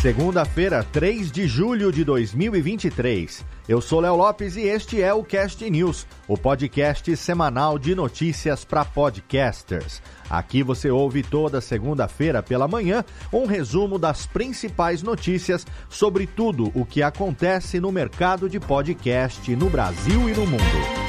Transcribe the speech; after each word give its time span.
Segunda-feira, 0.00 0.84
3 0.92 1.32
de 1.32 1.48
julho 1.48 1.90
de 1.90 2.04
2023. 2.04 3.44
Eu 3.68 3.80
sou 3.80 3.98
Léo 3.98 4.14
Lopes 4.14 4.54
e 4.54 4.60
este 4.60 5.02
é 5.02 5.12
o 5.12 5.24
Cast 5.24 5.68
News, 5.68 6.06
o 6.28 6.38
podcast 6.38 7.16
semanal 7.16 7.80
de 7.80 7.96
notícias 7.96 8.64
para 8.64 8.84
podcasters. 8.84 10.00
Aqui 10.30 10.62
você 10.62 10.88
ouve 10.88 11.24
toda 11.24 11.60
segunda-feira 11.60 12.40
pela 12.44 12.68
manhã 12.68 13.04
um 13.32 13.44
resumo 13.44 13.98
das 13.98 14.24
principais 14.24 15.02
notícias 15.02 15.66
sobre 15.88 16.28
tudo 16.28 16.70
o 16.76 16.86
que 16.86 17.02
acontece 17.02 17.80
no 17.80 17.90
mercado 17.90 18.48
de 18.48 18.60
podcast 18.60 19.54
no 19.56 19.68
Brasil 19.68 20.28
e 20.28 20.32
no 20.32 20.46
mundo. 20.46 21.07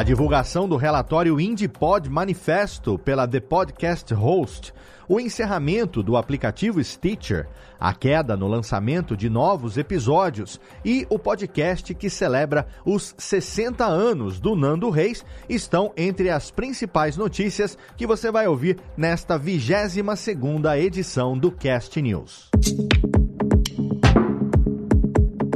A 0.00 0.02
divulgação 0.02 0.66
do 0.66 0.76
relatório 0.78 1.38
IndiePod 1.38 2.08
Manifesto 2.08 2.98
pela 2.98 3.28
The 3.28 3.38
Podcast 3.38 4.14
Host, 4.14 4.72
o 5.06 5.20
encerramento 5.20 6.02
do 6.02 6.16
aplicativo 6.16 6.82
Stitcher, 6.82 7.46
a 7.78 7.92
queda 7.92 8.34
no 8.34 8.48
lançamento 8.48 9.14
de 9.14 9.28
novos 9.28 9.76
episódios 9.76 10.58
e 10.82 11.06
o 11.10 11.18
podcast 11.18 11.94
que 11.94 12.08
celebra 12.08 12.66
os 12.82 13.14
60 13.18 13.84
anos 13.84 14.40
do 14.40 14.56
Nando 14.56 14.88
Reis 14.88 15.22
estão 15.46 15.92
entre 15.94 16.30
as 16.30 16.50
principais 16.50 17.18
notícias 17.18 17.76
que 17.94 18.06
você 18.06 18.30
vai 18.30 18.48
ouvir 18.48 18.78
nesta 18.96 19.38
22ª 19.38 20.78
edição 20.78 21.36
do 21.36 21.52
Cast 21.52 22.00
News. 22.00 22.48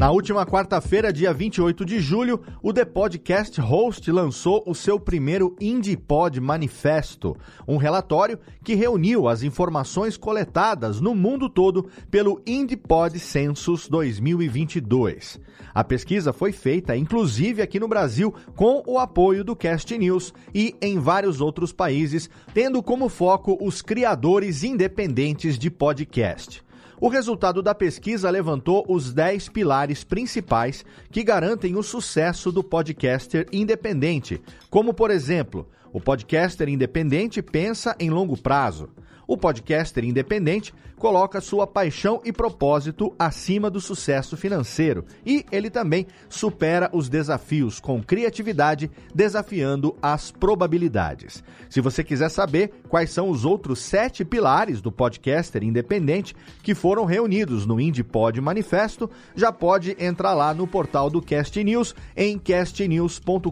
Na 0.04 0.10
última 0.10 0.44
quarta-feira, 0.44 1.10
dia 1.10 1.32
28 1.32 1.82
de 1.82 1.98
julho, 1.98 2.42
o 2.62 2.74
The 2.74 2.84
Podcast 2.84 3.58
Host 3.58 4.12
lançou 4.12 4.62
o 4.66 4.74
seu 4.74 5.00
primeiro 5.00 5.56
IndiePod 5.58 6.42
Manifesto, 6.42 7.34
um 7.66 7.78
relatório 7.78 8.38
que 8.62 8.74
reuniu 8.74 9.26
as 9.26 9.42
informações 9.42 10.18
coletadas 10.18 11.00
no 11.00 11.14
mundo 11.14 11.48
todo 11.48 11.88
pelo 12.10 12.42
IndiePod 12.44 13.18
Census 13.18 13.88
2022. 13.88 15.40
A 15.72 15.82
pesquisa 15.82 16.34
foi 16.34 16.52
feita, 16.52 16.94
inclusive 16.94 17.62
aqui 17.62 17.80
no 17.80 17.88
Brasil, 17.88 18.34
com 18.54 18.82
o 18.86 18.98
apoio 18.98 19.42
do 19.42 19.56
Cast 19.56 19.96
News 19.96 20.34
e 20.54 20.76
em 20.82 20.98
vários 20.98 21.40
outros 21.40 21.72
países, 21.72 22.28
tendo 22.52 22.82
como 22.82 23.08
foco 23.08 23.56
os 23.58 23.80
criadores 23.80 24.64
independentes 24.64 25.58
de 25.58 25.70
podcast. 25.70 26.63
O 27.00 27.08
resultado 27.08 27.62
da 27.62 27.74
pesquisa 27.74 28.30
levantou 28.30 28.84
os 28.88 29.12
10 29.12 29.48
pilares 29.48 30.04
principais 30.04 30.84
que 31.10 31.24
garantem 31.24 31.76
o 31.76 31.82
sucesso 31.82 32.52
do 32.52 32.62
podcaster 32.62 33.46
independente, 33.52 34.40
como, 34.70 34.94
por 34.94 35.10
exemplo, 35.10 35.68
o 35.92 36.00
podcaster 36.00 36.68
independente 36.68 37.42
pensa 37.42 37.94
em 37.98 38.10
longo 38.10 38.36
prazo. 38.36 38.88
O 39.26 39.36
podcaster 39.36 40.04
independente 40.04 40.74
coloca 40.96 41.40
sua 41.40 41.66
paixão 41.66 42.20
e 42.24 42.32
propósito 42.32 43.14
acima 43.18 43.68
do 43.70 43.80
sucesso 43.80 44.36
financeiro 44.36 45.04
e 45.24 45.44
ele 45.50 45.68
também 45.70 46.06
supera 46.28 46.88
os 46.92 47.08
desafios 47.08 47.80
com 47.80 48.02
criatividade, 48.02 48.90
desafiando 49.14 49.96
as 50.00 50.30
probabilidades. 50.30 51.42
Se 51.68 51.80
você 51.80 52.02
quiser 52.04 52.28
saber 52.28 52.72
quais 52.88 53.10
são 53.10 53.28
os 53.28 53.44
outros 53.44 53.80
sete 53.80 54.24
pilares 54.24 54.80
do 54.80 54.92
podcaster 54.92 55.62
independente 55.62 56.34
que 56.62 56.74
foram 56.74 57.04
reunidos 57.04 57.66
no 57.66 57.80
IndiePod 57.80 58.40
Manifesto, 58.40 59.10
já 59.34 59.52
pode 59.52 59.96
entrar 59.98 60.34
lá 60.34 60.54
no 60.54 60.66
portal 60.66 61.10
do 61.10 61.20
Cast 61.20 61.62
News 61.62 61.94
em 62.16 62.38
castnews.com.br 62.38 63.50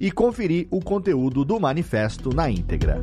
e 0.00 0.10
conferir 0.10 0.66
o 0.70 0.80
conteúdo 0.80 1.44
do 1.44 1.58
manifesto 1.58 2.34
na 2.34 2.50
íntegra. 2.50 3.02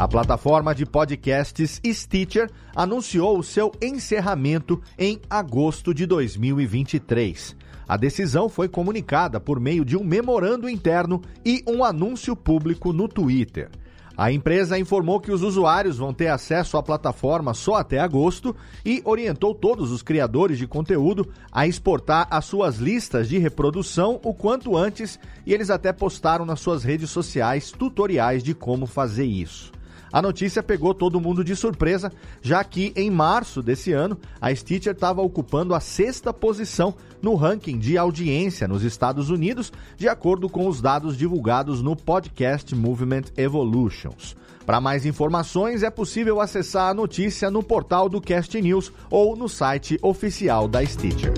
A 0.00 0.08
plataforma 0.08 0.74
de 0.74 0.86
podcasts 0.86 1.78
Stitcher 1.84 2.50
anunciou 2.74 3.38
o 3.38 3.42
seu 3.42 3.70
encerramento 3.82 4.80
em 4.98 5.20
agosto 5.28 5.92
de 5.92 6.06
2023. 6.06 7.54
A 7.86 7.98
decisão 7.98 8.48
foi 8.48 8.66
comunicada 8.66 9.38
por 9.38 9.60
meio 9.60 9.84
de 9.84 9.98
um 9.98 10.02
memorando 10.02 10.70
interno 10.70 11.20
e 11.44 11.62
um 11.68 11.84
anúncio 11.84 12.34
público 12.34 12.94
no 12.94 13.08
Twitter. 13.08 13.68
A 14.16 14.32
empresa 14.32 14.78
informou 14.78 15.20
que 15.20 15.30
os 15.30 15.42
usuários 15.42 15.98
vão 15.98 16.14
ter 16.14 16.28
acesso 16.28 16.78
à 16.78 16.82
plataforma 16.82 17.52
só 17.52 17.74
até 17.74 17.98
agosto 17.98 18.56
e 18.82 19.02
orientou 19.04 19.54
todos 19.54 19.90
os 19.90 20.00
criadores 20.00 20.56
de 20.56 20.66
conteúdo 20.66 21.28
a 21.52 21.66
exportar 21.66 22.26
as 22.30 22.46
suas 22.46 22.78
listas 22.78 23.28
de 23.28 23.36
reprodução 23.36 24.18
o 24.24 24.32
quanto 24.32 24.78
antes 24.78 25.20
e 25.44 25.52
eles 25.52 25.68
até 25.68 25.92
postaram 25.92 26.46
nas 26.46 26.60
suas 26.60 26.84
redes 26.84 27.10
sociais 27.10 27.70
tutoriais 27.70 28.42
de 28.42 28.54
como 28.54 28.86
fazer 28.86 29.26
isso. 29.26 29.78
A 30.12 30.20
notícia 30.20 30.62
pegou 30.62 30.92
todo 30.92 31.20
mundo 31.20 31.44
de 31.44 31.54
surpresa, 31.54 32.12
já 32.42 32.62
que 32.64 32.92
em 32.96 33.10
março 33.10 33.62
desse 33.62 33.92
ano 33.92 34.18
a 34.40 34.54
Stitcher 34.54 34.92
estava 34.92 35.22
ocupando 35.22 35.74
a 35.74 35.80
sexta 35.80 36.32
posição 36.32 36.94
no 37.22 37.34
ranking 37.34 37.78
de 37.78 37.96
audiência 37.96 38.66
nos 38.66 38.82
Estados 38.82 39.30
Unidos, 39.30 39.72
de 39.96 40.08
acordo 40.08 40.48
com 40.48 40.66
os 40.66 40.80
dados 40.80 41.16
divulgados 41.16 41.82
no 41.82 41.94
Podcast 41.94 42.74
Movement 42.74 43.24
Evolutions. 43.36 44.36
Para 44.66 44.80
mais 44.80 45.06
informações, 45.06 45.82
é 45.82 45.90
possível 45.90 46.40
acessar 46.40 46.90
a 46.90 46.94
notícia 46.94 47.50
no 47.50 47.62
portal 47.62 48.08
do 48.08 48.20
Cast 48.20 48.60
News 48.60 48.92
ou 49.10 49.36
no 49.36 49.48
site 49.48 49.98
oficial 50.02 50.68
da 50.68 50.84
Stitcher. 50.84 51.32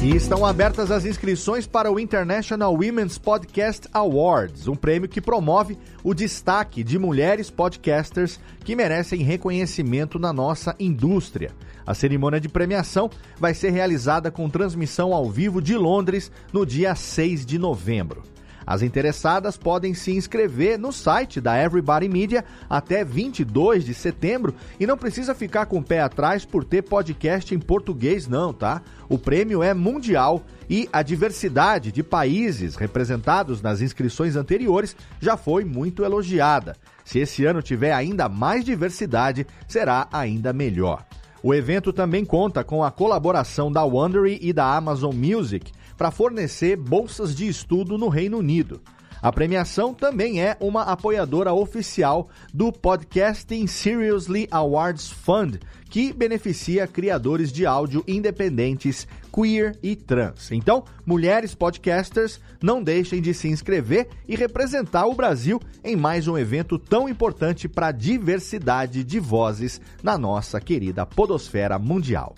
E 0.00 0.14
estão 0.14 0.46
abertas 0.46 0.92
as 0.92 1.04
inscrições 1.04 1.66
para 1.66 1.90
o 1.90 1.98
International 1.98 2.72
Women's 2.72 3.18
Podcast 3.18 3.88
Awards, 3.92 4.68
um 4.68 4.76
prêmio 4.76 5.08
que 5.08 5.20
promove 5.20 5.76
o 6.04 6.14
destaque 6.14 6.84
de 6.84 6.96
mulheres 7.00 7.50
podcasters 7.50 8.38
que 8.64 8.76
merecem 8.76 9.22
reconhecimento 9.22 10.16
na 10.16 10.32
nossa 10.32 10.74
indústria. 10.78 11.50
A 11.84 11.94
cerimônia 11.94 12.40
de 12.40 12.48
premiação 12.48 13.10
vai 13.40 13.52
ser 13.54 13.70
realizada 13.70 14.30
com 14.30 14.48
transmissão 14.48 15.12
ao 15.12 15.28
vivo 15.28 15.60
de 15.60 15.76
Londres 15.76 16.30
no 16.52 16.64
dia 16.64 16.94
6 16.94 17.44
de 17.44 17.58
novembro. 17.58 18.22
As 18.66 18.82
interessadas 18.82 19.56
podem 19.56 19.94
se 19.94 20.12
inscrever 20.12 20.78
no 20.78 20.92
site 20.92 21.40
da 21.40 21.56
Everybody 21.56 22.08
Media 22.08 22.44
até 22.68 23.04
22 23.04 23.84
de 23.84 23.94
setembro 23.94 24.54
e 24.78 24.86
não 24.86 24.96
precisa 24.96 25.34
ficar 25.34 25.66
com 25.66 25.78
o 25.78 25.82
pé 25.82 26.00
atrás 26.00 26.44
por 26.44 26.64
ter 26.64 26.82
podcast 26.82 27.54
em 27.54 27.58
português, 27.58 28.26
não, 28.26 28.52
tá? 28.52 28.82
O 29.08 29.18
prêmio 29.18 29.62
é 29.62 29.72
mundial 29.72 30.42
e 30.68 30.88
a 30.92 31.02
diversidade 31.02 31.90
de 31.90 32.02
países 32.02 32.76
representados 32.76 33.62
nas 33.62 33.80
inscrições 33.80 34.36
anteriores 34.36 34.94
já 35.20 35.36
foi 35.36 35.64
muito 35.64 36.04
elogiada. 36.04 36.76
Se 37.04 37.18
esse 37.18 37.46
ano 37.46 37.62
tiver 37.62 37.92
ainda 37.92 38.28
mais 38.28 38.64
diversidade, 38.64 39.46
será 39.66 40.06
ainda 40.12 40.52
melhor. 40.52 41.06
O 41.42 41.54
evento 41.54 41.92
também 41.92 42.24
conta 42.24 42.64
com 42.64 42.82
a 42.82 42.90
colaboração 42.90 43.70
da 43.70 43.82
Wondery 43.84 44.38
e 44.42 44.52
da 44.52 44.76
Amazon 44.76 45.14
Music 45.14 45.72
para 45.98 46.12
fornecer 46.12 46.76
bolsas 46.76 47.34
de 47.34 47.48
estudo 47.48 47.98
no 47.98 48.08
Reino 48.08 48.38
Unido. 48.38 48.80
A 49.20 49.32
premiação 49.32 49.92
também 49.92 50.40
é 50.40 50.56
uma 50.60 50.82
apoiadora 50.82 51.52
oficial 51.52 52.28
do 52.54 52.70
Podcasting 52.70 53.66
Seriously 53.66 54.46
Awards 54.48 55.10
Fund, 55.10 55.58
que 55.90 56.12
beneficia 56.12 56.86
criadores 56.86 57.50
de 57.50 57.66
áudio 57.66 58.04
independentes, 58.06 59.08
queer 59.32 59.76
e 59.82 59.96
trans. 59.96 60.52
Então, 60.52 60.84
mulheres 61.04 61.52
podcasters, 61.52 62.40
não 62.62 62.80
deixem 62.80 63.20
de 63.20 63.34
se 63.34 63.48
inscrever 63.48 64.08
e 64.28 64.36
representar 64.36 65.06
o 65.06 65.14
Brasil 65.14 65.60
em 65.82 65.96
mais 65.96 66.28
um 66.28 66.38
evento 66.38 66.78
tão 66.78 67.08
importante 67.08 67.68
para 67.68 67.88
a 67.88 67.92
diversidade 67.92 69.02
de 69.02 69.18
vozes 69.18 69.80
na 70.00 70.16
nossa 70.16 70.60
querida 70.60 71.04
podosfera 71.04 71.76
mundial. 71.76 72.34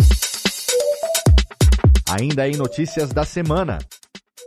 Ainda 2.11 2.49
em 2.49 2.57
notícias 2.57 3.11
da 3.11 3.25
semana. 3.25 3.79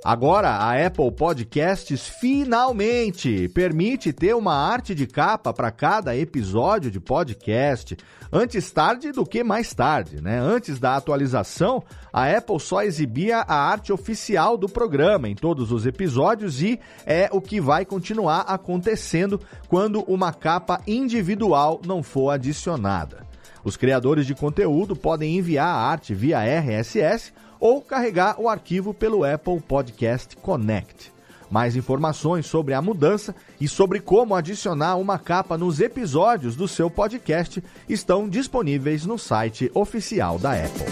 Agora, 0.04 0.50
a 0.50 0.86
Apple 0.86 1.10
Podcasts 1.14 2.10
finalmente 2.20 3.48
permite 3.48 4.12
ter 4.12 4.36
uma 4.36 4.54
arte 4.54 4.94
de 4.94 5.08
capa 5.08 5.54
para 5.54 5.72
cada 5.72 6.14
episódio 6.14 6.92
de 6.92 7.00
podcast. 7.00 7.96
Antes 8.30 8.70
tarde 8.70 9.14
do 9.14 9.26
que 9.26 9.46
mais 9.46 9.74
tarde, 9.74 10.22
né? 10.22 10.40
Antes 10.40 10.78
da 10.78 10.98
atualização, 10.98 11.82
a 12.12 12.30
Apple 12.30 12.60
só 12.60 12.82
exibia 12.82 13.38
a 13.38 13.56
arte 13.56 13.94
oficial 13.94 14.58
do 14.58 14.68
programa 14.68 15.30
em 15.30 15.36
todos 15.36 15.72
os 15.72 15.86
episódios 15.86 16.62
e 16.62 16.78
é 17.06 17.30
o 17.32 17.40
que 17.40 17.62
vai 17.62 17.86
continuar 17.86 18.42
acontecendo 18.42 19.40
quando 19.70 20.04
uma 20.04 20.34
capa 20.34 20.82
individual 20.86 21.80
não 21.86 22.04
for 22.04 22.32
adicionada. 22.32 23.26
Os 23.64 23.78
criadores 23.78 24.26
de 24.26 24.36
conteúdo 24.36 24.94
podem 24.94 25.38
enviar 25.38 25.68
a 25.68 25.88
arte 25.88 26.14
via 26.14 26.44
RSS 26.44 27.32
ou 27.64 27.82
carregar 27.82 28.42
o 28.42 28.50
arquivo 28.50 28.94
pelo 28.94 29.24
Apple 29.24 29.62
Podcast 29.62 30.36
Connect. 30.36 31.14
Mais 31.50 31.78
informações 31.78 32.46
sobre 32.46 32.74
a 32.74 32.82
mudança 32.82 33.34
e 33.58 33.70
sobre 33.70 34.02
como 34.02 34.36
adicionar 34.36 34.98
uma 34.98 35.18
capa 35.18 35.58
nos 35.58 35.80
episódios 35.80 36.58
do 36.58 36.68
seu 36.68 36.90
podcast 36.92 37.64
estão 37.88 38.28
disponíveis 38.28 39.06
no 39.06 39.18
site 39.18 39.72
oficial 39.74 40.38
da 40.38 40.52
Apple. 40.52 40.84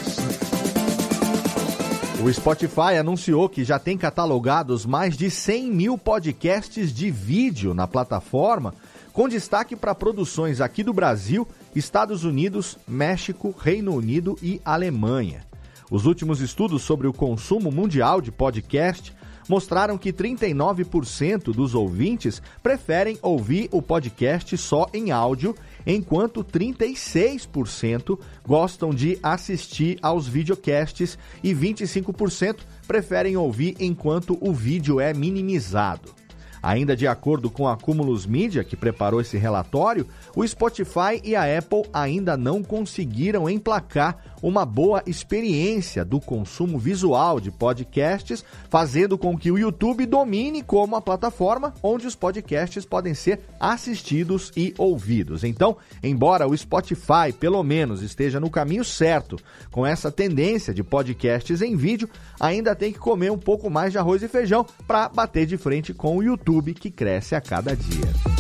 O 2.24 2.32
Spotify 2.32 2.96
anunciou 2.98 3.50
que 3.50 3.66
já 3.66 3.78
tem 3.78 3.98
catalogados 3.98 4.86
mais 4.86 5.18
de 5.18 5.30
100 5.30 5.72
mil 5.74 5.98
podcasts 5.98 6.94
de 6.94 7.12
vídeo 7.12 7.74
na 7.74 7.86
plataforma, 7.86 8.74
com 9.12 9.28
destaque 9.28 9.76
para 9.76 9.94
produções 9.94 10.62
aqui 10.62 10.84
do 10.84 10.94
Brasil, 10.94 11.46
Estados 11.76 12.24
Unidos, 12.24 12.78
México, 12.88 13.54
Reino 13.60 13.94
Unido 13.94 14.40
e 14.42 14.62
Alemanha. 14.64 15.51
Os 15.92 16.06
últimos 16.06 16.40
estudos 16.40 16.84
sobre 16.84 17.06
o 17.06 17.12
consumo 17.12 17.70
mundial 17.70 18.22
de 18.22 18.32
podcast 18.32 19.14
mostraram 19.50 19.98
que 19.98 20.14
39% 20.14 21.54
dos 21.54 21.76
ouvintes 21.76 22.42
preferem 22.64 23.20
ouvir 23.22 23.68
o 23.74 23.82
podcast 23.82 24.58
só 24.58 24.88
em 24.94 25.12
áudio, 25.12 25.54
enquanto 25.86 26.46
36% 26.46 28.18
gostam 28.48 28.92
de 28.92 29.20
assistir 29.22 30.00
aos 30.02 30.30
videocasts 30.30 31.20
e 31.44 31.54
25% 31.54 32.60
preferem 32.88 33.36
ouvir 33.36 33.76
enquanto 33.78 34.38
o 34.40 34.54
vídeo 34.54 35.02
é 35.02 35.14
minimizado. 35.14 36.22
Ainda 36.64 36.96
de 36.96 37.08
acordo 37.08 37.50
com 37.50 37.68
a 37.68 37.76
Cumulus 37.76 38.26
Media, 38.26 38.64
que 38.64 38.76
preparou 38.76 39.20
esse 39.20 39.36
relatório, 39.36 40.08
o 40.36 40.48
Spotify 40.48 41.20
e 41.24 41.36
a 41.36 41.58
Apple 41.58 41.84
ainda 41.92 42.38
não 42.38 42.62
conseguiram 42.62 43.50
emplacar 43.50 44.31
uma 44.42 44.66
boa 44.66 45.04
experiência 45.06 46.04
do 46.04 46.20
consumo 46.20 46.80
visual 46.80 47.40
de 47.40 47.52
podcasts, 47.52 48.44
fazendo 48.70 49.18
com 49.18 49.38
que 49.38 49.52
o 49.52 49.58
YouTube 49.58 50.06
domine 50.06 50.64
como 50.64 50.96
a 50.96 51.02
plataforma 51.02 51.74
onde 51.84 52.08
os 52.08 52.16
podcasts 52.16 52.86
podem 52.86 53.14
ser 53.14 53.40
assistidos 53.60 54.52
e 54.56 54.74
ouvidos. 54.78 55.44
Então, 55.44 55.78
embora 56.04 56.48
o 56.48 56.58
Spotify, 56.58 57.32
pelo 57.40 57.62
menos, 57.64 58.02
esteja 58.02 58.40
no 58.40 58.50
caminho 58.50 58.84
certo 58.84 59.38
com 59.70 59.86
essa 59.86 60.12
tendência 60.12 60.74
de 60.74 60.84
podcasts 60.84 61.62
em 61.62 61.76
vídeo, 61.76 62.10
ainda 62.40 62.76
tem 62.76 62.92
que 62.92 63.00
comer 63.00 63.32
um 63.32 63.38
pouco 63.38 63.70
mais 63.70 63.92
de 63.92 63.98
arroz 63.98 64.24
e 64.24 64.28
feijão 64.28 64.66
para 64.88 65.10
bater 65.10 65.46
de 65.46 65.58
frente 65.58 65.94
com 65.94 66.18
o 66.18 66.24
YouTube 66.24 66.74
que 66.74 66.90
cresce 66.90 67.36
a 67.36 67.42
cada 67.42 67.76
dia. 67.76 68.31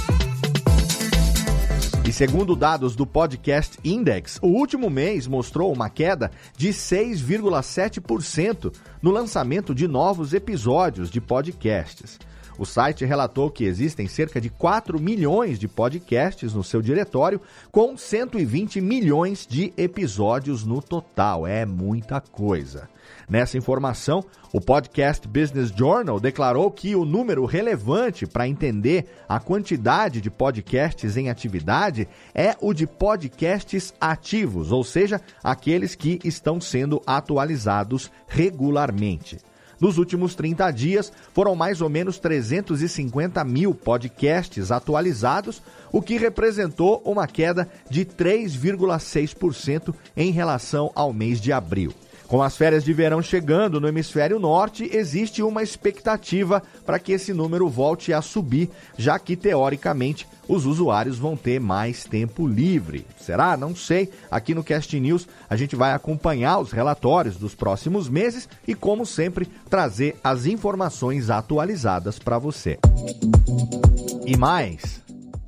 E 2.12 2.14
segundo 2.14 2.58
dados 2.58 2.94
do 2.94 3.08
Podcast 3.08 3.80
Index, 3.86 4.38
o 4.42 4.48
último 4.48 4.90
mês 4.90 5.28
mostrou 5.28 5.72
uma 5.72 5.90
queda 5.90 6.30
de 6.58 6.68
6,7% 6.68 8.76
no 9.02 9.12
lançamento 9.12 9.74
de 9.74 9.88
novos 9.88 10.34
episódios 10.34 11.10
de 11.10 11.22
podcasts. 11.22 12.20
O 12.58 12.66
site 12.66 13.06
relatou 13.06 13.50
que 13.50 13.64
existem 13.64 14.08
cerca 14.08 14.40
de 14.40 14.50
4 14.50 15.00
milhões 15.00 15.58
de 15.58 15.68
podcasts 15.68 16.54
no 16.54 16.64
seu 16.64 16.82
diretório, 16.82 17.42
com 17.72 17.98
120 17.98 18.80
milhões 18.82 19.48
de 19.50 19.74
episódios 19.78 20.64
no 20.64 20.82
total. 20.82 21.48
É 21.48 21.66
muita 21.66 22.22
coisa. 22.22 22.90
Nessa 23.30 23.58
informação, 23.58 24.24
o 24.52 24.60
Podcast 24.60 25.28
Business 25.28 25.72
Journal 25.76 26.20
declarou 26.20 26.70
que 26.70 26.96
o 26.96 27.06
número 27.06 27.46
relevante 27.46 28.28
para 28.28 28.48
entender 28.48 29.06
a 29.28 29.40
quantidade 29.40 30.20
de 30.20 30.30
podcasts 30.30 31.16
em 31.16 31.30
atividade 31.30 32.08
é 32.36 32.56
o 32.60 32.74
de 32.74 32.86
podcasts 32.86 33.94
ativos, 34.00 34.72
ou 34.72 34.84
seja, 34.84 35.22
aqueles 35.44 35.96
que 35.96 36.20
estão 36.24 36.60
sendo 36.60 37.02
atualizados 37.06 38.12
regularmente. 38.28 39.40
Nos 39.82 39.98
últimos 39.98 40.36
30 40.36 40.70
dias, 40.70 41.12
foram 41.34 41.56
mais 41.56 41.82
ou 41.82 41.90
menos 41.90 42.20
350 42.20 43.44
mil 43.44 43.74
podcasts 43.74 44.72
atualizados, 44.72 45.60
o 45.92 46.04
que 46.04 46.18
representou 46.18 47.02
uma 47.04 47.26
queda 47.26 47.68
de 47.90 48.06
3,6% 48.06 49.94
em 50.16 50.32
relação 50.32 50.92
ao 50.94 51.12
mês 51.12 51.42
de 51.42 51.52
abril. 51.52 51.92
Com 52.28 52.42
as 52.42 52.56
férias 52.56 52.86
de 52.86 52.94
verão 52.94 53.22
chegando 53.22 53.82
no 53.82 53.90
hemisfério 53.90 54.40
norte, 54.40 54.90
existe 54.94 55.44
uma 55.44 55.64
expectativa 55.64 56.64
para 56.86 56.98
que 56.98 57.12
esse 57.12 57.34
número 57.34 57.68
volte 57.68 58.14
a 58.14 58.22
subir, 58.22 58.70
já 58.98 59.20
que, 59.20 59.36
teoricamente, 59.36 60.26
os 60.52 60.66
usuários 60.66 61.18
vão 61.18 61.38
ter 61.38 61.62
mais 61.62 62.04
tempo 62.04 62.46
livre. 62.46 63.08
Será? 63.18 63.56
Não 63.56 63.74
sei. 63.74 64.10
Aqui 64.30 64.54
no 64.54 64.66
Cast 64.66 65.00
News 65.00 65.26
a 65.50 65.56
gente 65.56 65.78
vai 65.78 65.94
acompanhar 65.94 66.60
os 66.60 66.74
relatórios 66.74 67.38
dos 67.38 67.56
próximos 67.56 68.10
meses 68.10 68.50
e, 68.68 68.76
como 68.76 69.06
sempre, 69.06 69.46
trazer 69.70 70.18
as 70.22 70.46
informações 70.46 71.30
atualizadas 71.30 72.20
para 72.20 72.38
você. 72.38 72.78
E 74.26 74.36
mais. 74.36 75.02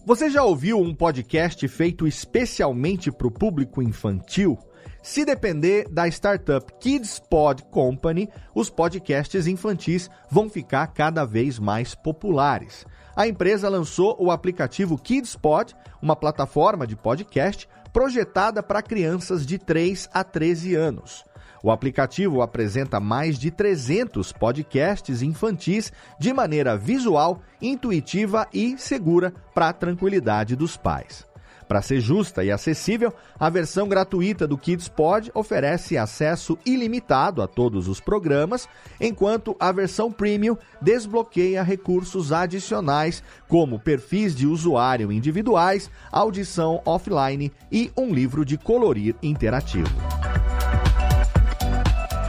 Você 0.06 0.30
já 0.30 0.42
ouviu 0.42 0.80
um 0.80 0.96
podcast 0.96 1.68
feito 1.68 2.08
especialmente 2.08 3.12
para 3.12 3.28
o 3.28 3.32
público 3.32 3.82
infantil? 3.82 4.58
Se 5.02 5.26
depender 5.26 5.86
da 5.90 6.08
startup 6.08 6.66
Kids 6.80 7.20
Pod 7.20 7.62
Company, 7.64 8.30
os 8.56 8.70
podcasts 8.70 9.48
infantis 9.48 10.10
vão 10.32 10.50
ficar 10.50 10.88
cada 10.88 11.26
vez 11.26 11.60
mais 11.60 11.94
populares. 11.94 12.86
A 13.16 13.28
empresa 13.28 13.70
lançou 13.70 14.16
o 14.20 14.32
aplicativo 14.32 14.98
Kids 14.98 15.36
Pod, 15.36 15.76
uma 16.02 16.16
plataforma 16.16 16.88
de 16.88 16.96
podcast 16.96 17.70
projetada 17.92 18.64
para 18.64 18.82
crianças 18.82 19.46
de 19.46 19.60
3 19.60 20.10
a 20.12 20.24
13 20.24 20.74
anos. 20.74 21.24
O 21.62 21.72
aplicativo 21.72 22.42
apresenta 22.42 23.00
mais 23.00 23.38
de 23.38 23.52
300 23.52 24.34
podcasts 24.34 25.22
infantis 25.22 25.94
de 26.20 26.34
maneira 26.34 26.76
visual, 26.76 27.42
intuitiva 27.62 28.48
e 28.52 28.78
segura 28.78 29.32
para 29.54 29.70
a 29.70 29.74
tranquilidade 29.74 30.56
dos 30.56 30.76
pais. 30.76 31.26
Para 31.68 31.82
ser 31.82 32.00
justa 32.00 32.44
e 32.44 32.52
acessível, 32.52 33.14
a 33.40 33.50
versão 33.50 33.88
gratuita 33.88 34.48
do 34.48 34.58
Kids 34.58 34.88
Pod 34.88 35.32
oferece 35.34 35.98
acesso 35.98 36.58
ilimitado 36.66 37.42
a 37.42 37.48
todos 37.48 37.88
os 37.88 38.00
programas, 38.00 38.68
enquanto 39.00 39.56
a 39.60 39.72
versão 39.72 40.12
premium 40.12 40.58
desbloqueia 40.82 41.64
recursos 41.64 42.32
adicionais, 42.32 43.24
como 43.48 43.80
perfis 43.80 44.36
de 44.36 44.46
usuário 44.46 45.12
individuais, 45.12 45.90
audição 46.12 46.82
offline 46.86 47.52
e 47.72 47.92
um 47.98 48.14
livro 48.14 48.46
de 48.46 48.58
colorir 48.58 49.16
interativo. 49.22 49.90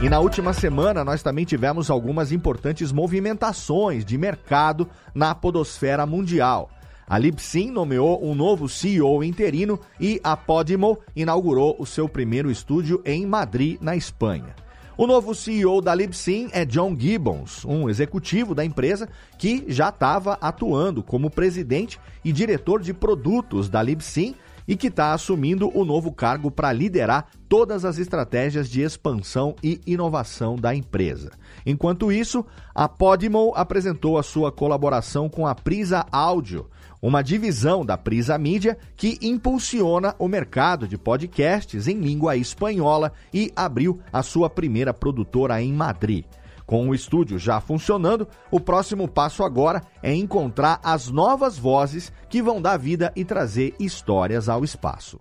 E 0.01 0.09
na 0.09 0.19
última 0.19 0.51
semana 0.51 1.03
nós 1.03 1.23
também 1.23 1.45
tivemos 1.45 1.89
algumas 1.89 2.31
importantes 2.31 2.91
movimentações 2.91 4.03
de 4.03 4.17
mercado 4.17 4.89
na 5.13 5.33
podosfera 5.33 6.05
mundial. 6.05 6.69
A 7.07 7.19
Libsyn 7.19 7.69
nomeou 7.69 8.25
um 8.25 8.33
novo 8.33 8.67
CEO 8.67 9.23
interino 9.23 9.79
e 9.99 10.19
a 10.23 10.35
Podimo 10.35 10.97
inaugurou 11.15 11.75
o 11.77 11.85
seu 11.85 12.09
primeiro 12.09 12.49
estúdio 12.49 12.99
em 13.05 13.27
Madrid, 13.27 13.77
na 13.79 13.95
Espanha. 13.95 14.55
O 14.97 15.05
novo 15.05 15.35
CEO 15.35 15.81
da 15.81 15.93
Libsyn 15.93 16.49
é 16.51 16.65
John 16.65 16.95
Gibbons, 16.97 17.63
um 17.63 17.87
executivo 17.89 18.55
da 18.55 18.65
empresa 18.65 19.07
que 19.37 19.65
já 19.67 19.89
estava 19.89 20.33
atuando 20.41 21.03
como 21.03 21.29
presidente 21.29 21.99
e 22.23 22.31
diretor 22.31 22.81
de 22.81 22.93
produtos 22.93 23.69
da 23.69 23.83
Libsyn 23.83 24.33
e 24.67 24.75
que 24.75 24.87
está 24.87 25.13
assumindo 25.13 25.69
o 25.77 25.85
novo 25.85 26.11
cargo 26.11 26.49
para 26.49 26.73
liderar 26.73 27.27
todas 27.47 27.85
as 27.85 27.99
estratégias 27.99 28.69
de 28.69 28.81
expansão 28.81 29.55
e 29.61 29.79
inovação 29.85 30.55
da 30.55 30.73
empresa. 30.73 31.31
Enquanto 31.65 32.11
isso, 32.11 32.43
a 32.73 32.89
Podimo 32.89 33.53
apresentou 33.55 34.17
a 34.17 34.23
sua 34.23 34.51
colaboração 34.51 35.29
com 35.29 35.45
a 35.45 35.53
Prisa 35.53 36.05
Audio, 36.11 36.67
uma 37.07 37.21
divisão 37.21 37.85
da 37.85 37.95
Prisa 37.95 38.35
Mídia 38.35 38.75
que 38.97 39.19
impulsiona 39.21 40.15
o 40.17 40.27
mercado 40.27 40.87
de 40.87 40.97
podcasts 40.97 41.87
em 41.87 41.99
língua 41.99 42.35
espanhola 42.35 43.13
e 43.31 43.51
abriu 43.55 43.99
a 44.11 44.23
sua 44.23 44.49
primeira 44.49 44.91
produtora 44.91 45.61
em 45.61 45.71
Madrid. 45.71 46.25
Com 46.65 46.89
o 46.89 46.95
estúdio 46.95 47.37
já 47.37 47.61
funcionando, 47.61 48.27
o 48.49 48.59
próximo 48.59 49.07
passo 49.07 49.43
agora 49.43 49.83
é 50.01 50.15
encontrar 50.15 50.79
as 50.83 51.11
novas 51.11 51.59
vozes 51.59 52.11
que 52.27 52.41
vão 52.41 52.59
dar 52.59 52.77
vida 52.77 53.13
e 53.15 53.23
trazer 53.23 53.75
histórias 53.79 54.49
ao 54.49 54.63
espaço. 54.63 55.19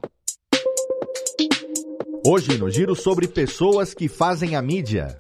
Hoje 2.27 2.57
no 2.57 2.71
giro 2.71 2.97
sobre 2.97 3.29
pessoas 3.29 3.93
que 3.93 4.09
fazem 4.09 4.57
a 4.57 4.63
mídia. 4.63 5.15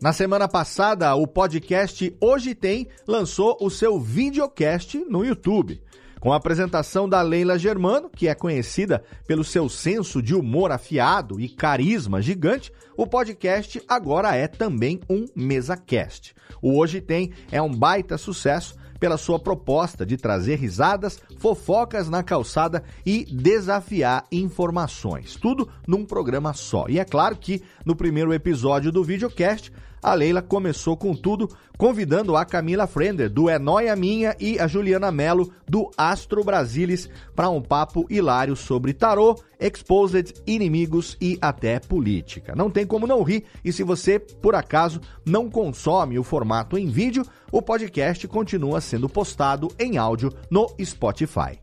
Na 0.00 0.14
semana 0.14 0.48
passada, 0.48 1.14
o 1.14 1.26
podcast 1.26 2.16
Hoje 2.18 2.54
Tem 2.54 2.88
lançou 3.06 3.58
o 3.60 3.68
seu 3.68 4.00
videocast 4.00 4.94
no 5.10 5.22
YouTube. 5.22 5.82
Com 6.20 6.32
a 6.32 6.36
apresentação 6.36 7.08
da 7.08 7.20
Leila 7.20 7.58
Germano, 7.58 8.08
que 8.08 8.26
é 8.26 8.34
conhecida 8.34 9.04
pelo 9.26 9.44
seu 9.44 9.68
senso 9.68 10.22
de 10.22 10.34
humor 10.34 10.72
afiado 10.72 11.38
e 11.38 11.48
carisma 11.48 12.22
gigante, 12.22 12.72
o 12.96 13.06
podcast 13.06 13.82
agora 13.86 14.34
é 14.34 14.48
também 14.48 15.00
um 15.08 15.26
MesaCast. 15.36 16.34
O 16.62 16.78
Hoje 16.78 17.00
Tem 17.00 17.32
é 17.52 17.60
um 17.60 17.72
baita 17.72 18.16
sucesso 18.16 18.76
pela 18.98 19.18
sua 19.18 19.38
proposta 19.38 20.06
de 20.06 20.16
trazer 20.16 20.56
risadas, 20.56 21.20
fofocas 21.38 22.08
na 22.08 22.22
calçada 22.22 22.82
e 23.04 23.24
desafiar 23.26 24.24
informações. 24.32 25.36
Tudo 25.36 25.68
num 25.86 26.04
programa 26.04 26.54
só. 26.54 26.86
E 26.88 26.98
é 26.98 27.04
claro 27.04 27.36
que 27.36 27.62
no 27.84 27.94
primeiro 27.94 28.32
episódio 28.32 28.90
do 28.90 29.04
videocast, 29.04 29.70
a 30.06 30.14
Leila 30.14 30.40
começou 30.40 30.96
com 30.96 31.16
tudo, 31.16 31.48
convidando 31.76 32.36
a 32.36 32.44
Camila 32.44 32.86
Frender, 32.86 33.28
do 33.28 33.50
É 33.50 33.58
Noia 33.58 33.96
Minha, 33.96 34.36
e 34.38 34.56
a 34.56 34.68
Juliana 34.68 35.10
Mello, 35.10 35.52
do 35.68 35.90
Astro 35.98 36.44
Brasilis, 36.44 37.10
para 37.34 37.50
um 37.50 37.60
papo 37.60 38.06
hilário 38.08 38.54
sobre 38.54 38.94
tarô, 38.94 39.36
exposed, 39.58 40.32
inimigos 40.46 41.16
e 41.20 41.36
até 41.40 41.80
política. 41.80 42.54
Não 42.54 42.70
tem 42.70 42.86
como 42.86 43.04
não 43.04 43.24
rir, 43.24 43.46
e 43.64 43.72
se 43.72 43.82
você, 43.82 44.20
por 44.20 44.54
acaso, 44.54 45.00
não 45.24 45.50
consome 45.50 46.20
o 46.20 46.22
formato 46.22 46.78
em 46.78 46.86
vídeo, 46.86 47.26
o 47.50 47.60
podcast 47.60 48.28
continua 48.28 48.80
sendo 48.80 49.08
postado 49.08 49.72
em 49.76 49.98
áudio 49.98 50.32
no 50.48 50.72
Spotify. 50.84 51.58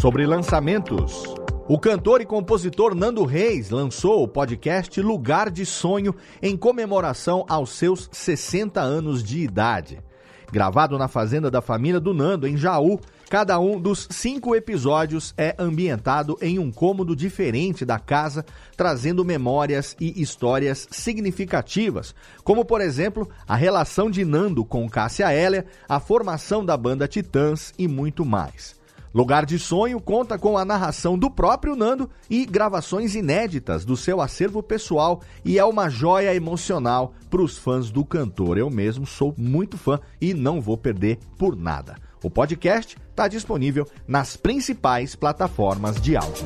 Sobre 0.00 0.26
lançamentos. 0.26 1.37
O 1.70 1.78
cantor 1.78 2.22
e 2.22 2.24
compositor 2.24 2.94
Nando 2.94 3.26
Reis 3.26 3.68
lançou 3.68 4.22
o 4.22 4.28
podcast 4.28 5.02
Lugar 5.02 5.50
de 5.50 5.66
Sonho 5.66 6.14
em 6.40 6.56
comemoração 6.56 7.44
aos 7.46 7.72
seus 7.72 8.08
60 8.10 8.80
anos 8.80 9.22
de 9.22 9.40
idade. 9.40 10.02
Gravado 10.50 10.96
na 10.96 11.08
fazenda 11.08 11.50
da 11.50 11.60
família 11.60 12.00
do 12.00 12.14
Nando, 12.14 12.48
em 12.48 12.56
Jaú, 12.56 12.98
cada 13.28 13.60
um 13.60 13.78
dos 13.78 14.08
cinco 14.10 14.56
episódios 14.56 15.34
é 15.36 15.54
ambientado 15.58 16.38
em 16.40 16.58
um 16.58 16.72
cômodo 16.72 17.14
diferente 17.14 17.84
da 17.84 17.98
casa, 17.98 18.46
trazendo 18.74 19.22
memórias 19.22 19.94
e 20.00 20.22
histórias 20.22 20.88
significativas, 20.90 22.14
como, 22.42 22.64
por 22.64 22.80
exemplo, 22.80 23.28
a 23.46 23.54
relação 23.54 24.10
de 24.10 24.24
Nando 24.24 24.64
com 24.64 24.88
Cássia 24.88 25.30
Hélia, 25.30 25.66
a 25.86 26.00
formação 26.00 26.64
da 26.64 26.78
banda 26.78 27.06
Titãs 27.06 27.74
e 27.78 27.86
muito 27.86 28.24
mais. 28.24 28.77
Lugar 29.14 29.46
de 29.46 29.58
Sonho 29.58 30.00
conta 30.00 30.38
com 30.38 30.58
a 30.58 30.64
narração 30.64 31.18
do 31.18 31.30
próprio 31.30 31.74
Nando 31.74 32.10
e 32.28 32.44
gravações 32.44 33.14
inéditas 33.14 33.84
do 33.84 33.96
seu 33.96 34.20
acervo 34.20 34.62
pessoal 34.62 35.22
e 35.44 35.58
é 35.58 35.64
uma 35.64 35.88
joia 35.88 36.34
emocional 36.34 37.14
para 37.30 37.42
os 37.42 37.56
fãs 37.56 37.90
do 37.90 38.04
cantor. 38.04 38.58
Eu 38.58 38.68
mesmo 38.68 39.06
sou 39.06 39.34
muito 39.36 39.78
fã 39.78 39.98
e 40.20 40.34
não 40.34 40.60
vou 40.60 40.76
perder 40.76 41.18
por 41.38 41.56
nada. 41.56 41.96
O 42.22 42.28
podcast 42.28 42.96
está 43.10 43.28
disponível 43.28 43.86
nas 44.06 44.36
principais 44.36 45.14
plataformas 45.14 46.00
de 46.00 46.16
áudio. 46.16 46.44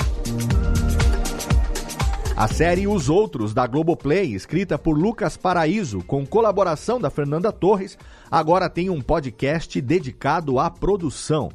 A 2.37 2.49
série 2.49 2.89
Os 2.89 3.09
Outros, 3.09 3.53
da 3.53 3.67
Globoplay, 3.67 4.35
escrita 4.35 4.79
por 4.79 4.99
Lucas 4.99 5.37
Paraíso, 5.37 6.03
com 6.03 6.27
colaboração 6.27 6.99
da 6.99 7.11
Fernanda 7.11 7.53
Torres, 7.53 7.97
agora 8.31 8.71
tem 8.71 8.89
um 8.89 9.01
podcast 9.01 9.81
dedicado 9.81 10.59
à 10.59 10.71
produção. 10.71 11.51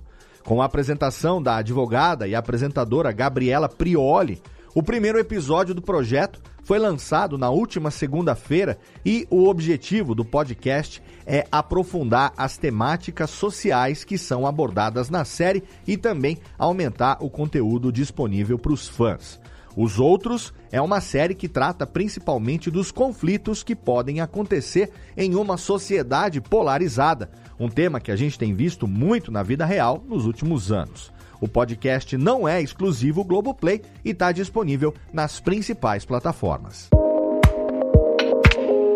Com 0.48 0.62
a 0.62 0.66
apresentação 0.66 1.44
da 1.44 1.58
advogada 1.58 2.25
e 2.25 2.34
apresentadora 2.34 3.12
Gabriela 3.12 3.68
Prioli, 3.68 4.42
o 4.74 4.82
primeiro 4.82 5.20
episódio 5.20 5.75
do 5.75 5.82
projeto 5.82 6.42
foi 6.63 6.80
lançado 6.80 7.38
na 7.38 7.50
última 7.50 7.92
segunda-feira 7.92 8.77
e 9.06 9.27
o 9.30 9.50
objetivo 9.50 10.16
do 10.16 10.24
podcast 10.24 11.04
é 11.25 11.46
aprofundar 11.51 12.32
as 12.38 12.58
temáticas 12.58 13.30
sociais 13.30 14.06
que 14.06 14.18
são 14.18 14.48
abordadas 14.48 15.10
na 15.10 15.25
série 15.25 15.66
e 15.86 15.98
também 15.98 16.38
aumentar 16.58 17.18
o 17.20 17.30
conteúdo 17.30 17.92
disponível 17.92 18.58
para 18.58 18.72
os 18.72 18.88
fãs. 18.88 19.38
Os 19.77 20.00
Outros 20.00 20.51
é 20.72 20.81
uma 20.81 21.00
série 21.00 21.36
que 21.36 21.48
trata 21.48 21.86
principalmente 21.86 22.72
dos 22.72 22.91
conflitos 22.91 23.62
que 23.62 23.75
podem 23.75 24.19
acontecer 24.19 24.89
em 25.15 25.36
uma 25.36 25.55
sociedade 25.55 26.41
polarizada, 26.41 27.29
um 27.60 27.69
tema 27.69 28.00
que 28.00 28.12
a 28.12 28.15
gente 28.15 28.39
tem 28.39 28.55
visto 28.55 28.88
muito 28.88 29.31
na 29.31 29.43
vida 29.43 29.67
real 29.67 30.03
nos 30.07 30.25
últimos 30.25 30.72
anos. 30.72 31.13
O 31.39 31.48
podcast 31.48 32.17
não 32.17 32.48
é 32.48 32.60
exclusivo 32.60 33.24
Globoplay 33.24 33.84
e 34.03 34.10
está 34.10 34.31
disponível 34.31 34.96
nas 35.13 35.39
principais 35.39 36.03
plataformas. 36.03 36.89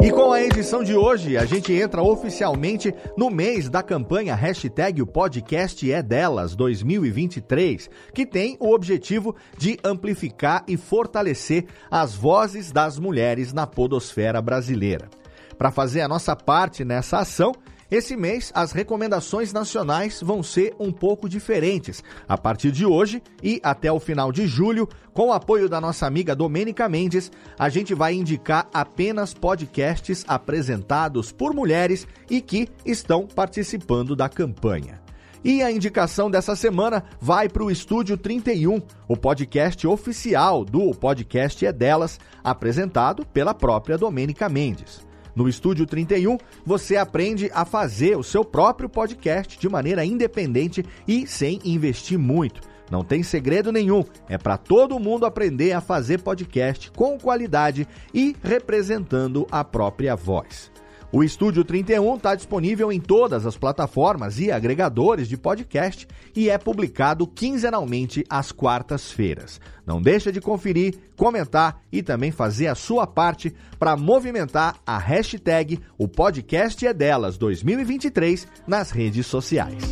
E 0.04 0.12
com 0.12 0.32
a 0.32 0.42
edição 0.42 0.84
de 0.84 0.96
hoje, 0.96 1.38
a 1.38 1.46
gente 1.46 1.72
entra 1.72 2.02
oficialmente 2.02 2.92
no 3.16 3.30
mês 3.30 3.70
da 3.70 3.84
campanha 3.84 4.34
hashtag 4.34 5.00
o 5.00 5.06
podcast 5.06 5.92
é 5.92 6.02
delas 6.02 6.56
2023, 6.56 7.88
que 8.12 8.26
tem 8.26 8.58
o 8.60 8.74
objetivo 8.74 9.36
de 9.56 9.78
amplificar 9.84 10.64
e 10.68 10.76
fortalecer 10.76 11.66
as 11.92 12.16
vozes 12.16 12.72
das 12.72 12.98
mulheres 12.98 13.54
na 13.54 13.68
podosfera 13.68 14.42
brasileira. 14.42 15.08
Para 15.56 15.70
fazer 15.70 16.02
a 16.02 16.08
nossa 16.08 16.36
parte 16.36 16.84
nessa 16.84 17.20
ação, 17.20 17.54
esse 17.92 18.16
mês, 18.16 18.54
as 18.56 18.72
recomendações 18.72 19.52
nacionais 19.52 20.22
vão 20.22 20.42
ser 20.42 20.74
um 20.80 20.94
pouco 20.94 21.28
diferentes. 21.28 22.02
A 22.26 22.38
partir 22.38 22.72
de 22.72 22.86
hoje 22.86 23.22
e 23.44 23.60
até 23.62 23.92
o 23.92 24.00
final 24.00 24.32
de 24.32 24.48
julho, 24.48 24.88
com 25.14 25.28
o 25.28 25.34
apoio 25.34 25.68
da 25.68 25.82
nossa 25.82 26.08
amiga 26.08 26.34
Domênica 26.34 26.88
Mendes, 26.88 27.30
a 27.60 27.68
gente 27.68 27.94
vai 27.94 28.14
indicar 28.14 28.70
apenas 28.74 29.34
podcasts 29.34 30.24
apresentados 30.26 31.34
por 31.34 31.54
mulheres 31.54 32.08
e 32.30 32.40
que 32.40 32.70
estão 32.86 33.28
participando 33.28 34.16
da 34.16 34.30
campanha. 34.30 35.02
E 35.44 35.62
a 35.62 35.70
indicação 35.70 36.32
dessa 36.32 36.56
semana 36.56 37.04
vai 37.20 37.50
para 37.50 37.64
o 37.64 37.70
Estúdio 37.70 38.16
31, 38.16 38.80
o 39.06 39.18
podcast 39.18 39.86
oficial 39.86 40.64
do 40.64 40.92
Podcast 40.92 41.66
é 41.66 41.74
Delas, 41.74 42.20
apresentado 42.42 43.26
pela 43.26 43.54
própria 43.54 43.98
Domênica 43.98 44.48
Mendes. 44.48 45.11
No 45.36 45.48
Estúdio 45.48 45.86
31, 45.86 46.38
você 46.66 46.98
aprende 46.98 47.50
a 47.54 47.66
fazer 47.66 48.18
o 48.18 48.24
seu 48.24 48.44
próprio 48.44 48.90
podcast 48.90 49.58
de 49.58 49.70
maneira 49.70 50.04
independente 50.04 50.86
e 51.08 51.26
sem 51.26 51.60
investir 51.64 52.18
muito. 52.18 52.62
Não 52.90 53.06
tem 53.06 53.24
segredo 53.24 53.72
nenhum, 53.72 54.04
é 54.28 54.38
para 54.38 54.58
todo 54.58 55.00
mundo 55.00 55.26
aprender 55.26 55.72
a 55.72 55.80
fazer 55.80 56.22
podcast 56.22 56.92
com 56.92 57.18
qualidade 57.18 57.88
e 58.14 58.36
representando 58.44 59.48
a 59.50 59.64
própria 59.64 60.14
voz. 60.14 60.70
O 61.14 61.26
Estúdio 61.26 61.66
31 61.66 62.16
está 62.16 62.36
disponível 62.36 62.90
em 62.90 62.98
todas 62.98 63.46
as 63.46 63.58
plataformas 63.58 64.40
e 64.40 64.50
agregadores 64.50 65.28
de 65.28 65.36
podcast 65.36 66.08
e 66.34 66.50
é 66.50 66.58
publicado 66.58 67.28
quinzenalmente 67.28 68.24
às 68.30 68.54
quartas-feiras. 68.54 69.60
Não 69.86 70.02
deixa 70.02 70.32
de 70.32 70.40
conferir, 70.40 70.96
comentar 71.18 71.82
e 71.92 72.02
também 72.02 72.32
fazer 72.32 72.68
a 72.68 72.76
sua 72.76 73.06
parte 73.06 73.54
para 73.78 73.98
movimentar 73.98 74.78
a 74.88 74.98
hashtag 74.98 75.82
O 75.98 76.08
Podcast 76.08 76.88
é 76.88 76.94
Delas 76.94 77.38
2023 77.38 78.48
nas 78.66 78.90
redes 78.90 79.28
sociais. 79.28 79.84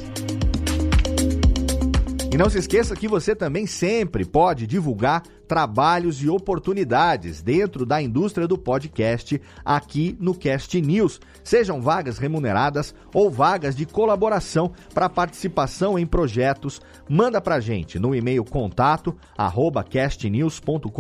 E 2.32 2.38
não 2.38 2.50
se 2.50 2.60
esqueça 2.60 2.96
que 2.96 3.10
você 3.10 3.36
também 3.36 3.66
sempre 3.66 4.24
pode 4.24 4.66
divulgar 4.66 5.24
trabalhos 5.50 6.22
e 6.22 6.30
oportunidades 6.30 7.42
dentro 7.42 7.84
da 7.84 8.00
indústria 8.00 8.48
do 8.48 8.56
podcast 8.56 9.42
aqui 9.66 10.16
no 10.20 10.36
Cast 10.36 10.80
News, 10.80 11.20
sejam 11.44 11.82
vagas 11.82 12.20
remuneradas 12.20 12.94
ou 13.12 13.32
vagas 13.32 13.76
de 13.76 13.84
colaboração 13.88 14.72
para 14.94 15.10
participação 15.10 15.98
em 15.98 16.06
projetos. 16.06 16.80
Manda 17.10 17.42
para 17.42 17.60
gente 17.60 17.98
no 17.98 18.14
e-mail 18.14 18.46
contato 18.46 19.18
arroba 19.36 19.84
castnews.com.br 19.84 20.92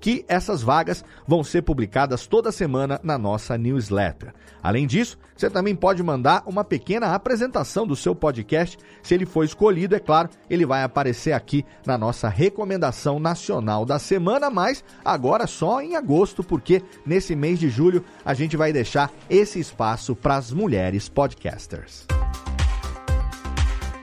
que 0.00 0.24
essas 0.26 0.62
vagas 0.62 1.04
vão 1.26 1.44
ser 1.44 1.60
publicadas 1.60 2.26
toda 2.26 2.50
semana 2.50 2.98
na 3.02 3.18
nossa 3.18 3.58
newsletter. 3.58 4.32
Além 4.62 4.86
disso, 4.86 5.18
você 5.36 5.50
também 5.50 5.76
pode 5.76 6.02
mandar 6.02 6.42
uma 6.46 6.64
pequena 6.64 7.14
apresentação 7.14 7.86
do 7.86 7.94
seu 7.94 8.14
podcast. 8.14 8.78
Se 9.02 9.12
ele 9.12 9.26
for 9.26 9.44
escolhido, 9.44 9.94
é 9.94 10.00
claro, 10.00 10.30
ele 10.48 10.64
vai 10.64 10.82
aparecer 10.82 11.32
aqui 11.32 11.66
na 11.84 11.98
nossa 11.98 12.30
recomendação 12.30 13.25
nacional 13.26 13.84
da 13.84 13.98
semana, 13.98 14.48
mas 14.48 14.84
agora 15.04 15.48
só 15.48 15.80
em 15.80 15.96
agosto, 15.96 16.44
porque 16.44 16.80
nesse 17.04 17.34
mês 17.34 17.58
de 17.58 17.68
julho 17.68 18.04
a 18.24 18.34
gente 18.34 18.56
vai 18.56 18.72
deixar 18.72 19.10
esse 19.28 19.58
espaço 19.58 20.14
para 20.14 20.36
as 20.36 20.52
mulheres 20.52 21.08
podcasters. 21.08 22.06